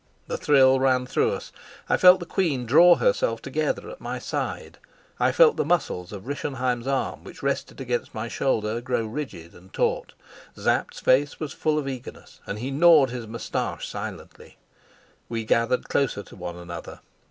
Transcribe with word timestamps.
The 0.25 0.35
thrill 0.35 0.79
ran 0.79 1.05
through 1.05 1.31
us; 1.33 1.51
I 1.87 1.95
felt 1.95 2.19
the 2.19 2.25
queen 2.25 2.65
draw 2.65 2.95
herself 2.95 3.39
together 3.39 3.87
at 3.87 4.01
my 4.01 4.17
side; 4.17 4.79
I 5.19 5.31
felt 5.31 5.57
the 5.57 5.63
muscles 5.63 6.11
of 6.11 6.25
Rischenheim's 6.25 6.87
arm 6.87 7.23
which 7.23 7.43
rested 7.43 7.79
against 7.79 8.15
my 8.15 8.27
shoulder 8.27 8.81
grow 8.81 9.05
rigid 9.05 9.53
and 9.53 9.71
taut. 9.71 10.13
Sapt's 10.55 10.99
face 11.01 11.39
was 11.39 11.53
full 11.53 11.77
of 11.77 11.87
eagerness, 11.87 12.39
and 12.47 12.57
he 12.57 12.71
gnawed 12.71 13.11
his 13.11 13.27
moustache 13.27 13.87
silently. 13.87 14.57
We 15.29 15.43
gathered 15.45 15.87
closer 15.87 16.23
to 16.23 16.35
one 16.35 16.55
another. 16.55 17.01